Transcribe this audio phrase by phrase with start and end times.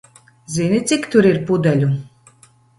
[0.53, 1.93] Zini, cik tur ir pudeļu?